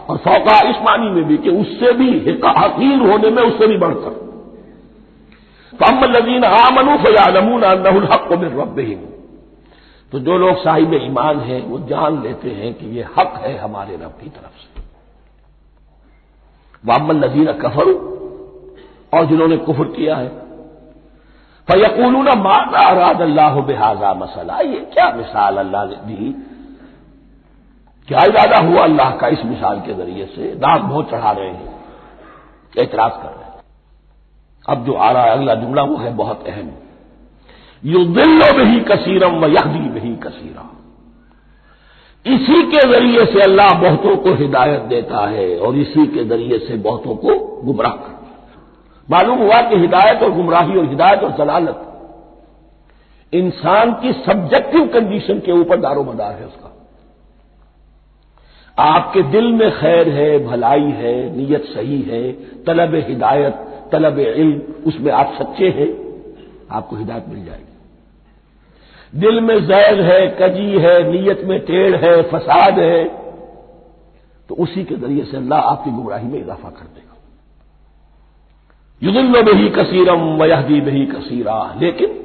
और 0.09 0.17
फौका 0.17 0.59
इस 0.69 0.75
मानी 0.81 1.09
में 1.09 1.23
भी, 1.23 1.38
कि 1.38 1.50
उससे 1.51 1.91
भी 1.93 2.07
हकीर 2.57 3.00
होने 3.00 3.29
में 3.29 3.41
उससे 3.43 3.67
भी 3.67 3.77
बढ़कर। 3.77 4.13
तो 5.73 5.85
अम्मल 5.85 6.11
लजीन 6.11 6.43
आमनु 6.43 6.97
फयालमून 6.97 7.65
नहुल 7.81 8.05
हक 8.05 8.25
को 8.29 8.38
मिर 8.38 8.51
रब 8.51 8.79
तो 10.11 10.19
जो 10.19 10.38
लोग 10.38 10.57
साहिब 10.57 10.93
ईमान 10.93 11.39
हैं, 11.39 11.61
वो 11.67 11.79
जान 11.79 12.21
लेते 12.23 12.50
हैं 12.50 12.73
कि 12.73 12.85
ये 12.88 13.03
हक 13.17 13.41
है 13.45 13.57
हमारे 13.57 13.95
रब 13.95 14.17
की 14.21 14.29
तरफ़ 14.29 14.57
से। 14.59 14.81
वामल 16.83 17.23
नजीन 17.25 17.51
कफर 17.53 17.91
और 19.13 19.25
जिन्होंने 19.25 19.58
कुफर 19.58 19.84
किया 19.84 20.15
है। 20.15 20.27
फयकूल 21.68 22.15
माता 22.15 22.88
अराद 22.89 23.22
अल्लाह 23.22 23.62
बेहाजा 23.62 24.13
मसला। 24.13 24.60
ये 24.60 24.80
क्या 24.94 25.12
मिसाल 25.12 25.58
अल्लाह 25.58 25.86
ने 25.86 25.96
दी? 25.96 26.36
क्या 28.08 28.20
इरादा 28.20 28.63
हुआ 28.63 28.84
अल्लाह 28.84 29.12
का 29.12 29.27
इस 29.27 29.46
मिसाल 29.46 29.80
के 29.80 29.94
ज़रिए 29.94 30.25
से? 30.25 30.53
नाक 30.56 30.82
बहुत 30.82 31.12
चढ़ा 31.12 31.32
रहे 31.32 31.50
हैं। 31.50 31.75
एतराज़ 32.77 33.13
कर 33.13 33.30
रहे 33.30 33.44
हैं? 33.44 33.51
अब 34.70 34.86
जो 34.86 34.94
आ 34.94 35.12
रहा 35.12 35.24
है, 35.24 35.32
अगला 35.32 35.56
जुमला 35.56 35.84
वो 35.84 35.98
है 35.98 36.15
बहुत 36.15 36.48
अहम। 36.48 36.72
यु 37.86 38.06
दिल्लो 38.06 38.58
में 38.58 38.65
ही 38.65 38.80
कसीरम 38.80 39.32
व 39.32 39.46
यहदी 39.46 39.89
में 39.89 40.01
ही 40.01 40.15
कसीरा। 40.15 40.77
इसी 42.25 42.63
के 42.63 42.80
ज़रिए 42.80 43.25
से 43.25 43.41
अल्लाह 43.41 43.74
बहुतों 43.74 44.18
को 44.18 44.34
हिदायत 44.34 44.82
देता 44.82 45.27
है 45.27 45.60
और 45.60 45.75
इसी 45.75 46.08
के 46.08 46.25
ज़रिए 46.25 46.60
से 46.60 46.77
बहुतों 46.77 47.15
को 47.15 47.62
गुमराह 47.63 48.11
मालूम 49.12 49.39
हुआ 49.39 49.62
कि 49.62 49.75
हिदायत 49.77 50.24
और 50.24 50.32
गुमराही 50.32 50.77
और 50.77 50.86
हिदायत 50.86 51.24
और 51.24 51.32
जलालत 51.38 51.88
इंसान 53.34 53.94
की 53.94 54.12
सब्जेक्टिव 54.24 54.88
कंडीशन 54.94 55.39
के 55.39 55.51
ऊपर 55.51 55.80
दारोमदार 55.80 56.34
है 56.34 56.46
उसका। 56.46 56.70
आपके 58.77 59.22
दिल 59.32 59.51
में 59.53 59.70
खैर 59.72 60.10
है, 60.10 60.38
भलाई 60.46 60.91
है, 60.91 61.13
नीयत 61.38 61.65
सही 61.68 62.01
है, 62.01 62.32
तलब 62.63 62.96
हिदायत, 63.08 63.56
तलब 63.91 64.20
इल्म, 64.20 64.62
उसमें 64.88 65.12
आप 65.12 65.34
सच्चे 65.39 65.70
हैं, 65.70 65.89
आपको 66.72 66.96
हिदायत 66.96 67.25
मिल 67.30 67.46
जाएगी। 67.46 69.20
दिल 69.20 69.39
में 69.41 69.58
जैर 69.68 70.01
है, 70.01 70.27
कजी 70.41 70.80
है, 70.80 70.96
नीयत 71.12 71.41
में 71.46 71.60
टेढ़ 71.65 71.96
है, 71.96 72.22
फसाद 72.32 72.80
है 72.80 73.03
तो 74.50 74.56
उसी 74.56 74.84
के 74.84 74.96
ज़रिए 74.96 75.24
से 75.24 75.38
अल्लाह 75.38 75.60
आपकी 75.62 75.91
गुमराही 75.91 76.27
में 76.27 76.39
इजाफा 76.39 76.70
कर 76.70 76.86
देगा। 76.86 77.15
युदुल्लो 79.03 79.43
में 79.43 79.53
ही 79.53 79.70
कसीरम 79.70 80.20
वयहदी 80.20 80.81
में 80.81 80.91
ही 80.91 81.05
कसीरा। 81.05 81.75
लेकिन 81.79 82.22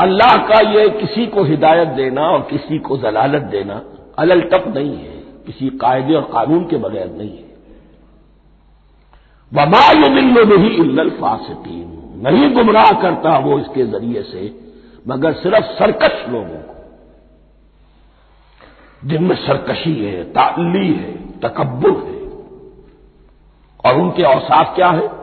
अल्लाह 0.00 0.36
का 0.36 0.70
यह 0.70 0.88
किसी 0.88 1.26
को 1.26 1.42
हिदायत 1.42 1.88
देना 1.88 2.22
और 2.22 2.40
किसी 2.40 2.78
को 2.78 2.96
जलालत 2.96 3.42
देना 3.42 3.82
अलल 4.18 4.40
टप 4.40 4.64
नहीं 4.76 4.96
है। 4.96 5.20
किसी 5.46 5.68
कायदे 5.68 6.14
और 6.14 6.22
कानून 6.22 6.66
के 6.66 6.76
बगैर 6.76 7.10
नहीं 7.10 7.30
है। 7.30 7.50
वमायुमिल्लो 9.54 10.56
नहीं 10.56 10.70
इल्ल 10.70 11.10
फासिकीन। 11.10 11.96
नहीं 12.28 12.54
गुमराह 12.54 12.92
करता 12.92 13.38
वो 13.38 13.58
इसके 13.58 13.86
ज़रिए 13.86 14.22
से, 14.22 14.72
मगर 15.08 15.32
सिर्फ़ 15.32 15.66
सरकश 15.66 16.28
लोगों 16.28 16.46
को। 16.46 16.70
जिनमें 19.08 19.36
सरकशी 19.36 20.04
है 20.04 20.24
ताली 20.24 20.92
है 20.92 21.38
तकबर 21.40 21.90
है। 21.90 22.20
और 23.84 24.00
उनके 24.02 24.22
औसाफ 24.22 24.76
क्या 24.76 24.88
है? 24.88 25.19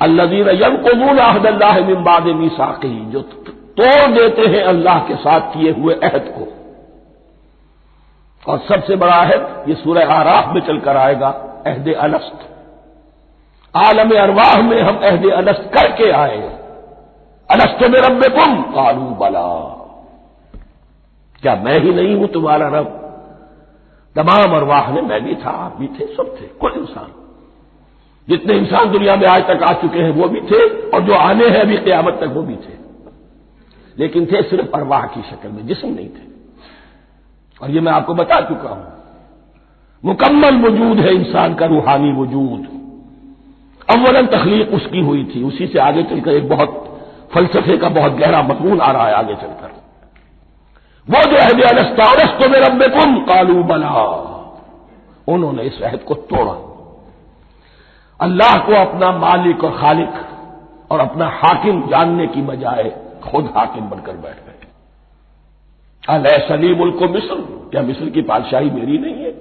अल्लाजीन 0.00 0.48
यम 0.52 0.76
कबूल 0.78 1.18
अहदल्लाह 1.18 1.78
मिम्बाद 1.86 2.26
मीसाकी 2.36 2.94
जो 3.10 3.20
तोड़ 3.20 4.10
देते 4.12 4.46
हैं 4.46 4.62
अल्लाह 4.64 4.98
के 4.98 5.14
साथ 5.16 5.52
किए 5.52 5.70
हुए 5.72 5.94
अहद 5.94 6.32
को। 6.36 6.52
और 8.42 8.58
सबसे 8.58 8.96
बड़ा 8.96 9.14
अहद, 9.14 9.64
ये 9.68 9.74
सूर्य 9.74 10.02
आराफ 10.02 10.52
में 10.54 10.60
चलकर 10.60 10.96
आएगा, 10.96 11.28
अहद 11.66 11.88
अलस्त 11.94 12.48
आलम 13.74 14.10
अरवाह 14.18 14.60
में 14.62 14.80
हम 14.80 14.96
अहद 14.98 15.26
अलस्त 15.32 15.70
करके 15.74 16.10
आए 16.10 16.38
अलस्त 17.48 17.82
में 17.82 17.98
रब 18.00 18.12
में 18.12 18.30
तुम 18.30 18.62
कालू 18.72 19.08
बला। 19.20 19.48
क्या 21.42 21.54
मैं 21.56 21.78
ही 21.80 21.92
नहीं 21.94 22.14
हूँ 22.16 22.28
तुम्हारा 22.28 22.68
रब? 22.68 22.86
तमाम 24.16 24.56
अरवाह 24.56 24.90
ने 24.92 25.00
मैं 25.02 25.20
भी 25.24 25.34
था 25.34 25.50
आप 25.64 25.76
भी 25.76 25.86
थे, 25.88 26.06
सब 26.06 26.36
थे 26.40 26.46
कुल 26.60 26.72
इंसान। 26.72 27.12
जितने 28.28 28.54
इंसान 28.54 28.90
दुनिया 28.90 29.16
में 29.16 29.26
आज 29.26 29.42
तक 29.42 29.62
आ 29.62 29.72
चुके 29.72 29.98
हैं, 29.98 30.10
वो 30.10 30.28
भी 30.28 30.40
थे, 30.40 30.88
और 30.90 31.00
जो 31.00 31.14
आने 31.14 31.46
हैं, 31.46 31.60
अभी 31.60 31.76
क्यामत 31.76 32.18
तक 32.20 32.26
वो 32.26 32.42
भी 32.42 32.54
थे। 32.54 32.76
लेकिलेकिन 33.98 34.26
थे 34.26 34.42
सिर्फ़ 34.42 34.70
अरवाह 34.74 35.02
की 35.02 35.22
शक्ल 35.22 35.48
में, 35.48 35.66
जिसम 35.66 35.88
नहीं 35.88 36.08
थे। 36.08 36.26
और 37.62 37.70
ये 37.70 37.80
मैं 37.80 37.92
आपको 37.92 38.14
बता 38.14 38.40
चुका 38.40 38.68
हूँ, 38.68 38.92
मुकम्मल 40.04 40.56
वजूद 40.56 40.98
है 40.98 41.14
इंसान 41.14 41.54
का 41.54 41.66
रूहानी 41.66 42.12
वजूद। 42.12 42.76
अव्वलन 43.90 44.26
तखलीक 44.26 44.74
उसकी 44.74 45.00
हुई 45.00 45.24
थी, 45.24 45.42
उसी 45.44 45.66
से 45.66 45.78
आगे 45.78 46.02
चलकर 46.02 46.30
एक 46.30 46.48
बहुत, 46.48 47.00
फलसफे 47.34 47.78
का 47.78 47.88
बहुत 47.88 48.12
गहरा 48.12 48.42
मजमून 48.42 48.80
आ 48.80 48.92
रहा 48.92 49.06
है 49.06 49.14
आगे 49.14 49.34
चलकर। 49.34 49.72
वो 51.08 51.30
जो 51.30 51.36
अहद 51.36 51.62
अलस्तारस 51.62 52.42
तो 52.42 52.48
मेरे 52.48 52.66
रब 52.66 52.82
कालू 53.28 53.62
बना 53.62 53.90
उन्होंने 55.28 55.62
इस 55.62 55.82
अहद 55.82 55.98
को 55.98 56.14
तोड़ा। 56.14 56.65
अल्लाह 58.20 58.58
को 58.58 58.74
अपना 58.74 59.10
मालिक 59.12 59.64
और 59.64 59.78
खालिक 59.78 60.14
और 60.90 61.00
अपना 61.00 61.28
हाकिम 61.34 61.80
जानने 61.88 62.26
की 62.26 62.42
बजाय 62.42 62.90
खुद 63.24 63.52
हाकिम 63.56 63.88
बनकर 63.88 64.16
बैठ 64.16 64.36
गए 64.36 64.52
अल 66.08 66.24
सली 66.48 66.74
मुल्क 66.74 67.02
मिस्र 67.10 67.36
क्या 67.70 67.82
मिस्र 67.82 68.10
की 68.10 68.22
बादशाही 68.22 68.70
मेरी 68.70 68.98
नहीं 68.98 69.14
है? 69.14 69.32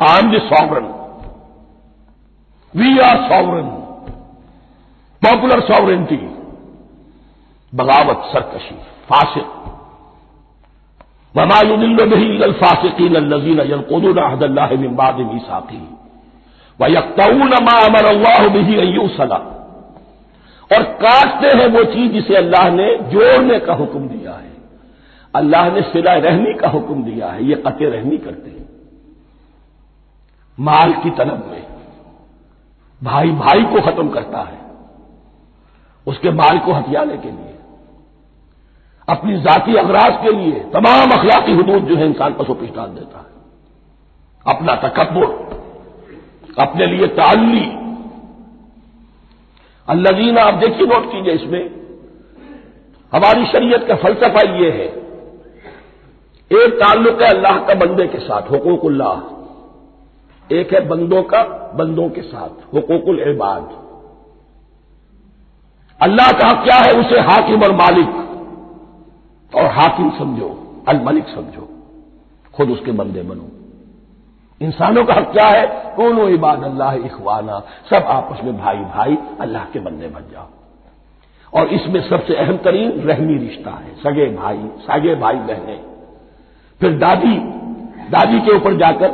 I 0.00 0.18
am 0.18 0.30
the 0.32 0.40
sovereign 0.42 0.86
we 2.74 2.98
are 2.98 3.16
sovereign 3.28 3.68
popular 5.22 5.60
sovereignty 5.60 6.16
बगावत, 7.72 8.22
सरकशी, 8.32 8.74
फासिक। 9.08 9.46
वमायुदिल्ल 11.34 12.06
बही 12.10 12.42
अलफासिकीन 12.42 13.14
अल्लजीन 13.14 13.60
यलकुदून 13.60 14.16
अहदल्लाह 14.16 14.68
मिन 16.80 16.94
बाद 16.94 17.00
मीसाकी 17.00 17.18
व 17.18 17.26
यक्तऊन 17.26 17.64
मा 17.64 17.86
अमर 17.86 18.06
अल्लाह 18.06 18.48
बिही 18.48 18.76
अय्यूसला 18.76 19.36
और 20.70 20.82
काटते 20.82 21.58
हैं 21.58 21.66
वो 21.68 21.84
चीज़ 21.84 22.12
जिसे 22.12 22.36
अल्लाह 22.36 22.68
ने 22.68 22.98
जोड़ने 22.98 23.58
का 23.58 23.74
हुक्म 23.74 24.08
दिया 24.08 24.32
है। 24.32 24.52
अल्लाह 25.34 25.70
ने 25.70 25.82
सिला 25.82 26.14
रहनी 26.14 26.54
का 26.54 26.68
हुक्म 26.68 27.02
दिया 27.02 27.28
है, 27.28 27.44
ये 27.44 27.54
कते 27.54 27.84
रहनी 27.84 28.18
करते 28.18 28.50
हैं। 28.50 28.68
माल 30.60 30.92
की 30.92 31.10
तलब 31.10 31.50
में, 31.50 31.66
भाई 33.02 33.30
भाई 33.30 33.64
को 33.64 33.80
खत्म 33.80 34.08
करता 34.08 34.38
है, 34.38 34.58
उसके 36.06 36.30
माल 36.30 36.58
को 36.58 36.72
हथियाने 36.72 37.16
के 37.16 37.30
लिए, 37.30 37.58
अपनी 39.08 39.40
जाति 39.40 39.76
अगराज 39.76 40.22
के 40.22 40.32
लिए, 40.32 40.60
तमाम 40.60 41.10
अखलाकी 41.10 41.52
हदूद 41.52 41.82
जो 41.82 41.96
है 41.96 42.06
इंसान 42.06 42.34
पर 42.34 42.44
सोपिश 42.44 42.70
डाल 42.70 42.88
देता 42.88 43.18
है। 43.18 43.26
अपना 44.54 44.74
तकबर 44.74 45.53
अपने 46.58 46.86
लिए 46.86 47.06
ताली 47.06 47.84
अल्लाजीना, 49.88 50.42
आप 50.42 50.54
देखिए 50.54 50.86
नोट 50.86 51.12
कीजिए 51.12 51.32
इसमें। 51.32 51.70
हमारी 53.12 53.46
शरीयत 53.46 53.84
का 53.88 53.96
फलसफा 53.96 54.50
यह 54.50 54.72
है। 54.72 55.04
एक 56.62 56.74
ताल्लुक 56.74 57.22
है 57.22 57.30
अल्लाह 57.30 57.58
का 57.58 57.74
बंदे 57.74 58.06
के 58.06 58.18
साथ, 58.18 58.50
हुकूकुल्लाह। 58.50 59.34
एक 60.54 60.74
है 60.74 60.88
बंदों 60.88 61.22
का, 61.22 61.72
बंदों 61.74 62.10
के 62.10 62.22
साथ, 62.22 62.74
हुकूकुल 62.74 63.20
इबाद। 63.20 63.84
अल्लाह 66.02 66.30
का 66.30 66.64
क्या 66.64 66.76
है? 66.76 67.00
उसे 67.00 67.20
हाकिम 67.20 67.62
और 67.62 67.72
मालिक। 67.72 68.08
और 69.54 69.66
हाकिम 69.66 70.10
समझो, 70.10 70.82
अल 70.88 71.00
मलिक 71.00 71.24
समझो। 71.24 71.68
खुद 72.54 72.70
उसके 72.70 72.92
बंदे 72.92 73.22
बनो। 73.22 73.53
इंसानों 74.60 75.04
का 75.04 75.14
हक 75.14 75.32
क्या 75.32 75.46
है? 75.46 75.94
कौन 75.96 76.18
इबाद 76.18 76.64
अल्लाह 76.64 76.94
इखवाना। 76.94 77.62
सब 77.90 78.04
आपस 78.06 78.44
में 78.44 78.58
भाई 78.58 78.76
भाई 78.76 79.18
अल्लाह 79.40 79.64
के 79.64 79.78
बंदे 79.78 80.08
बन 80.08 80.20
जाओ। 80.32 80.48
और 81.54 81.66
इसमें 81.66 82.08
सबसे 82.08 82.34
अहम 82.36 82.56
तरीन 82.56 82.90
रहमी 82.90 83.38
रिश्ता 83.38 83.70
है। 83.70 83.94
सगे 83.94 84.26
भाई 84.26 84.58
सगे 84.58 85.14
भाई 85.14 85.34
बहने। 85.34 85.80
फिर 86.80 86.98
दादी 86.98 87.36
दादी 88.10 88.40
के 88.40 88.56
ऊपर 88.56 88.74
जाकर 88.76 89.08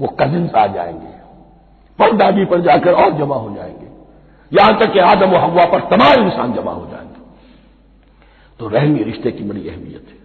वो 0.00 0.06
कजिन्स 0.06 0.54
आ 0.54 0.66
जाएँगे। 0.66 1.18
पर 1.98 2.12
दादी 2.12 2.44
पर 2.44 2.60
जाकर 2.60 2.92
और 2.92 3.10
जमा 3.10 3.36
हो 3.36 3.54
जाएँगे। 3.54 3.88
यहाँ 4.52 4.78
तक 4.78 4.92
कि 4.92 4.98
आदम 4.98 5.30
हवा 5.30 5.64
पर 5.64 5.80
तमाम 5.80 6.24
इंसान 6.24 6.52
जमा 6.52 6.72
हो 6.72 6.86
जाएँगे। 6.86 7.20
तो 8.58 8.68
रहमी 8.68 9.02
रिश्ते 9.02 9.30
की 9.30 9.44
बड़ी 9.44 9.68
अहमियत 9.68 10.06
है। 10.08 10.17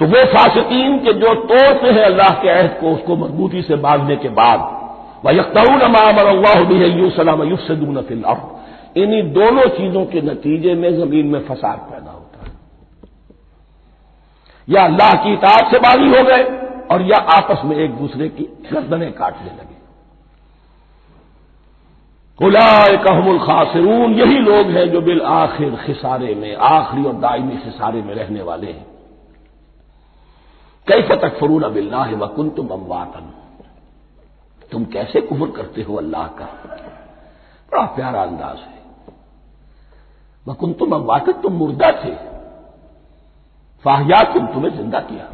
तो 0.00 0.06
वो 0.06 0.24
फासिकीन 0.24 0.98
के 0.98 1.12
जो 1.12 1.34
तोड़ते 1.34 1.88
हैं 1.88 2.02
अल्लाह 2.02 2.28
के 2.42 2.48
अहद 2.48 2.76
को, 2.80 2.90
उसको 2.90 3.16
मजबूती 3.16 3.62
से 3.62 3.76
बांधने 3.76 4.16
के 4.16 4.28
बाद 4.28 4.60
वह 5.24 5.32
यकतरून 5.32 5.80
अमाम 5.80 6.18
अल्लाह 6.18 6.58
इन्हीं 8.96 9.22
दोनों 9.32 9.64
चीज़ों 9.68 10.04
के 10.04 10.20
नतीजे 10.20 10.74
में 10.74 10.90
ज़मीन 10.96 11.26
में 11.26 11.40
फसाद 11.46 11.78
पैदा 11.78 12.10
होता 12.10 12.44
है। 12.44 12.52
या 14.68 14.84
अल्लाह 14.84 15.12
की 15.24 15.32
इताब 15.32 15.70
से 15.70 15.78
बागी 15.78 16.08
हो 16.08 16.22
गए, 16.24 16.42
और 16.92 17.02
या 17.02 17.18
आपस 17.18 17.64
में 17.64 17.76
एक 17.76 17.90
दूसरे 17.90 18.28
की 18.28 18.44
गर्दनें 18.72 19.12
काटने 19.12 19.50
लगे। 19.50 19.76
कुलाए 22.38 22.96
कहमुल 22.96 23.38
खासरून, 23.38 24.14
यही 24.14 24.38
लोग 24.38 24.70
हैं 24.70 24.86
जो 24.90 25.00
बिल 25.00 25.20
आखिर 25.20 25.76
खिसारे 25.86 26.34
में, 26.34 26.56
आखिरी 26.56 27.04
और 27.04 27.12
दायमी 27.12 27.56
खिसारे 27.56 28.02
में 28.02 28.14
रहने 28.14 28.42
वाले 28.42 28.66
हैं। 28.66 28.97
कई 30.88 31.02
फतक 31.02 31.38
फरून 31.40 31.62
अबिल्ला 31.62 32.02
वकुन 32.02 32.50
तुम 32.50 32.68
अमवातन 32.68 33.34
तुम 34.70 34.84
कैसे 34.84 35.20
कुफर 35.20 35.50
करते 35.50 35.82
हो 35.82 35.96
अल्लाह 35.96 36.26
का? 36.26 36.44
बड़ा 37.72 37.86
प्यारा 37.86 38.22
अंदाज 38.22 38.58
है। 38.58 38.82
वकुन 40.48 40.72
तुम 40.72 40.92
अमवातन 40.92 41.32
तुम 41.32 41.52
मुर्दा 41.52 41.92
थे। 41.92 42.14
फाहिया 43.84 44.34
तुम 44.34 44.46
तुम्हें 44.46 44.76
ज़िंदा 44.76 45.00
किया। 45.00 45.30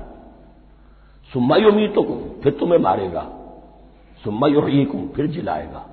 सुम्मा 1.33 1.57
उम्मीद 1.57 1.93
तो 1.95 2.03
फिर 2.43 2.53
तुम्हें 2.53 2.79
मारेगा। 2.79 3.27
सुम्मा 4.25 4.47
युम 4.47 5.09
फिर 5.09 5.27
जिलाएगा। 5.27 5.87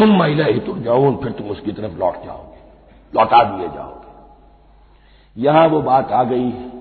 महिला 0.00 0.44
ही 0.44 0.60
तुम 0.60 0.82
जाओ 0.82 1.16
फिर 1.16 1.32
तुम 1.32 1.48
उसकी 1.48 1.72
तरफ़ 1.72 1.92
लौट 1.92 2.24
जाओगे। 2.24 2.60
लौटा 3.14 3.44
दिए 3.44 3.68
जाओगे। 3.68 5.42
यहाँ 5.42 5.68
वो 5.68 5.82
बात 5.82 6.12
आ 6.12 6.24
गई। 6.24 6.71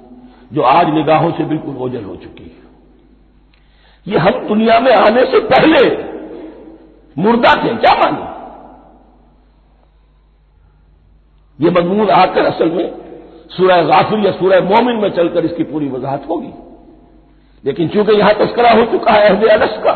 जो 0.51 0.61
आज 0.63 0.89
निगाहों 0.89 1.31
से 1.31 1.43
बिल्कुल 1.45 1.75
ओझल 1.77 2.03
हो 2.03 2.15
चुकी 2.15 2.43
है। 2.43 2.59
ये 4.07 4.17
हम 4.19 4.47
दुनिया 4.47 4.79
में 4.79 4.91
आने 4.93 5.25
से 5.25 5.39
पहले 5.47 5.79
मुर्दा 7.17 7.53
थे, 7.55 7.75
क्या 7.75 7.93
माने 7.93 8.29
ये 11.59 11.69
मजमून 11.71 12.09
आकर 12.11 12.45
असल 12.45 12.71
में 12.71 12.87
सूरह 13.51 13.81
गाफिर 13.83 14.19
या 14.19 14.31
सूरह 14.31 14.61
मोमिन 14.65 14.95
में 14.95 15.09
चलकर 15.11 15.45
इसकी 15.45 15.63
पूरी 15.63 15.89
वजाहत 15.89 16.25
होगी। 16.29 16.53
लेकिन 17.63 17.87
चूँकि 17.87 18.13
यहाँ 18.13 18.33
तस्करा 18.35 18.71
हो 18.71 18.85
चुका 18.91 19.13
है 19.13 19.27
अहद 19.29 19.43
अलस 19.51 19.77
का, 19.83 19.93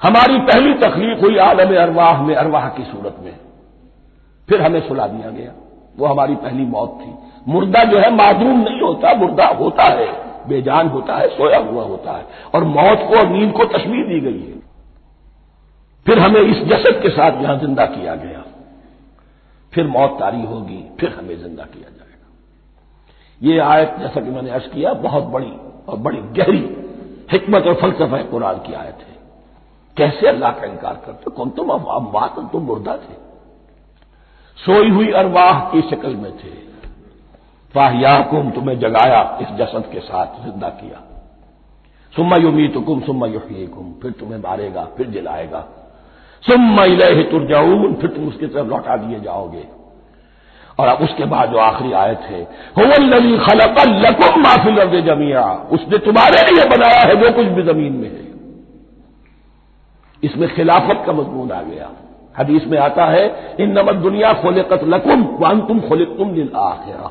हमारी 0.00 0.38
पहली 0.42 0.74
तकलीफ़ 0.80 1.20
हुई 1.20 1.36
आलम 1.38 1.74
अरवाह 1.76 2.22
में, 2.22 2.34
अरवाह 2.34 2.68
की 2.68 2.84
सूरत 2.84 3.16
में। 3.20 3.36
फिर 4.48 4.62
हमें 4.62 4.80
सुला 4.88 5.06
दिया 5.06 5.30
गया। 5.30 5.52
वो 6.00 6.06
हमारी 6.06 6.34
पहली 6.36 6.64
मौत 6.66 6.98
थी। 7.00 7.12
मुर्दा 7.48 7.84
जो 7.84 7.98
है 7.98 8.10
मादूम 8.14 8.60
नहीं 8.60 8.80
होता, 8.80 9.14
मुर्दा 9.16 9.46
होता 9.56 9.84
है, 9.90 10.08
बेजान 10.48 10.88
होता 10.88 11.16
है, 11.16 11.28
सोया 11.28 11.58
हुआ 11.60 11.84
होता 11.84 12.12
है। 12.12 12.24
और 12.54 12.64
मौत 12.66 13.06
को 13.08 13.18
और 13.18 13.28
नींद 13.28 13.52
को 13.52 13.64
तस्वीर 13.68 14.06
दी 14.06 14.20
गई 14.20 14.40
है। 14.40 14.58
फिर 16.06 16.18
हमें 16.18 16.40
इस 16.40 16.62
जसद 16.66 17.00
के 17.02 17.10
साथ 17.10 17.42
यहाँ 17.42 17.56
ज़िंदा 17.58 17.86
किया 17.88 18.14
गया, 18.16 18.44
फिर 19.72 19.86
मौत 19.88 20.16
तारी 20.20 20.42
होगी, 20.44 20.84
फिर 21.00 21.10
हमें 21.10 21.36
ज़िंदा 21.36 21.64
किया 21.64 21.88
जाएगा। 21.90 22.28
ये 23.40 23.58
आयत 23.60 23.94
जैसा 23.98 24.20
कि 24.20 24.30
मैंने 24.30 24.50
अर्ज़ 24.50 24.68
किया, 24.68 24.92
बहुत 25.00 25.24
बड़ी 25.28 25.52
और 25.88 25.96
बड़ी 25.98 26.18
गहरी 26.36 26.64
हिकमत 27.32 27.66
और 27.66 27.74
फलसफा 27.74 28.22
कुरान 28.30 28.58
की 28.58 28.72
आयत 28.74 28.98
है। 29.00 29.18
कैसे 29.96 30.28
अल्लाह 30.28 30.52
का 30.52 30.66
इनकार 30.66 31.02
करते 31.06 31.30
कौन 31.32 31.50
तुम 31.50 31.70
अमवात 31.70 32.38
तुम 32.52 32.62
मुर्दा 32.64 32.96
थे। 32.98 33.19
सोई 34.62 34.90
हुई 34.90 35.10
अरवाह 35.12 35.60
की 35.70 35.80
शक्ल 35.80 36.14
में 36.16 36.32
थे। 36.38 36.58
फाहियाकुम 37.74 38.50
तुम्हें 38.50 38.78
जगाया, 38.78 39.20
इस 39.42 39.48
जसद 39.58 39.84
के 39.92 40.00
साथ 40.00 40.42
ज़िंदा 40.44 40.68
किया। 40.68 41.02
सुम्मा 42.14 42.36
युमीत 42.36 42.76
कुम 42.76 43.00
सुम्मा 43.00 43.26
युहीकुम 43.26 43.92
फिर 44.02 44.10
तुम्हें 44.10 44.38
मारेगा, 44.38 44.84
फिर 44.96 45.06
जिलाएगा। 45.06 45.60
सुम्मा 46.42 46.84
इलह 46.84 47.22
तुरजाऊन, 47.22 47.94
फिर 47.94 48.10
तुम 48.10 48.28
उसकी 48.28 48.46
तरफ़ 48.46 48.66
लौटा 48.66 48.96
दिए 48.96 49.20
जाओगे। 49.20 49.64
और 50.78 50.88
अब 50.88 51.02
उसके 51.02 51.24
बाद 51.24 51.50
जो 51.50 51.58
आखिरी 51.58 51.92
आयत 51.92 52.20
है 52.20 52.42
होवल्लवी 52.78 53.38
खलकल 53.38 53.90
लकुम 54.00 54.40
माफिल 54.42 54.78
रब 54.78 54.94
जमिया 55.06 55.42
उसने 55.72 55.98
तुम्हारे 55.98 56.42
लिए 56.50 56.64
बनाया 56.66 57.00
है 57.00 57.16
जो 57.16 57.32
कुछ 57.32 57.46
भी 57.46 57.62
ज़मीन 57.62 57.92
में 57.92 58.08
है। 58.08 58.28
इसमें 60.22 60.48
खिलाफत 60.54 61.02
का 61.06 61.12
मजमून 61.12 61.52
आ 61.52 61.62
गया। 61.62 61.90
हदीस 62.34 62.66
में 62.66 62.78
आता 62.78 63.04
है 63.06 63.24
इन 63.60 63.70
नमक 63.78 63.94
दुनिया 64.02 64.32
खोलेकत 64.32 64.80
लकुम 64.84 65.22
वन 65.40 65.60
तुम 65.60 65.80
खोलिक 65.80 66.16
तुम 66.18 66.32
दिल 66.32 66.50
आखिरा. 66.56 67.10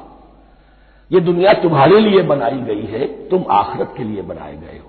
ये 1.11 1.19
दुनिया 1.21 1.53
तुम्हारे 1.61 1.99
लिए 1.99 2.21
बनाई 2.23 2.59
गई 2.61 2.85
है, 2.85 3.05
तुम 3.29 3.45
आखिरत 3.51 3.93
के 3.97 4.03
लिए 4.03 4.21
बनाए 4.23 4.55
गए 4.55 4.77
हो। 4.77 4.87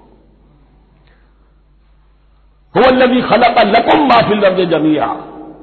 नबी 2.95 3.21
खला 3.23 3.49
का 3.55 3.63
लकुम 3.69 4.07
माफिल 4.09 4.41
रब 4.41 4.59
जमिया 4.71 5.07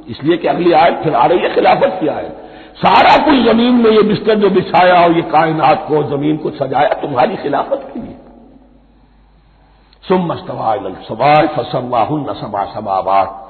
इसलिए 0.09 0.37
कि 0.37 0.47
अगली 0.47 0.71
आयत 0.73 0.99
फिर 1.03 1.15
आ 1.15 1.25
रही 1.25 1.39
है 1.39 1.53
खिलाफत 1.55 1.97
की 2.01 2.07
आयत। 2.07 2.43
सारा 2.77 3.15
कुछ 3.25 3.35
ज़मीन 3.45 3.73
में 3.75 3.89
ये 3.91 4.01
बिस्तर 4.03 4.35
जो 4.35 4.49
बिछाया 4.49 4.95
और 5.03 5.11
ये 5.11 5.21
कायनात 5.31 5.85
को 5.87 6.03
ज़मीन 6.09 6.37
को 6.37 6.49
सजाया 6.51 6.93
तुम्हारी 7.01 7.35
खिलाफत 7.35 7.89
के 7.93 7.99
लिए। 7.99 8.15
सुम 10.03 10.25
मस्तवाय 10.25 11.47
फसवाहुन 11.47 12.33
सबा 12.33 12.63
समावात। 12.73 13.43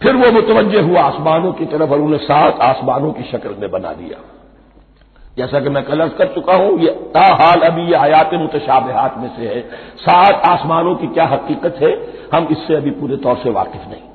फिर 0.00 0.16
वो 0.16 0.30
मुतवजह 0.32 0.82
हुआ 0.82 1.02
आसमानों 1.02 1.52
की 1.52 1.66
तरफ़ 1.66 1.90
और 1.90 2.00
उन्हें 2.00 2.20
सात 2.20 2.60
आसमानों 2.60 3.12
की 3.12 3.22
शक्ल 3.22 3.54
में 3.58 3.70
बना 3.70 3.92
दिया। 3.92 4.18
जैसा 5.38 5.60
कि 5.60 5.68
मैं 5.68 5.82
कल 5.84 6.00
अर्ज़ 6.00 6.12
कर 6.12 6.26
चुका 6.34 6.54
हूँ, 6.54 6.78
ये 6.80 6.90
ताहाल 7.14 7.60
अभी 7.60 7.82
ये 7.82 7.94
आयात 7.94 8.34
मुतशाबहात 8.34 9.18
में 9.18 9.28
से 9.36 9.48
है। 9.48 9.60
सात 9.96 10.46
आसमानों 10.46 10.94
की 10.94 11.06
क्या 11.06 11.26
हकीकत 11.26 11.78
है? 11.82 11.90
हम 12.34 12.48
इससे 12.50 12.74
अभी 12.74 12.90
पूरे 12.90 13.16
तौर 13.16 13.36
से 13.36 13.50
वाकिफ 13.50 13.88
नहीं। 13.88 14.06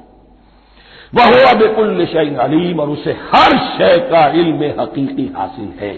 वह 1.15 1.25
हुआ 1.25 1.53
बेकुल 1.53 2.05
शैन 2.05 2.35
अलीम 2.35 2.79
और 2.79 2.89
उसे 2.89 3.11
हर 3.11 3.57
शय 3.67 3.97
का 4.11 4.27
इल्म 4.41 4.73
हकीकी 4.79 5.25
हासिल 5.37 5.73
है। 5.79 5.93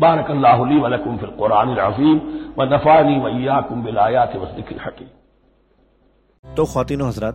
बारक 0.00 0.30
अल्लाह 0.30 0.60
वलकुम 0.82 1.16
फिल 1.16 1.30
कुरान 1.38 1.76
अजीम 1.76 2.20
व 2.58 2.64
नफानी 2.74 3.18
वैयाकुम 3.18 3.82
बिलायात 3.82 4.36
वसदिक 4.36 4.72
तो 6.44 6.64
खातिन 6.64 7.02
हजरात 7.02 7.34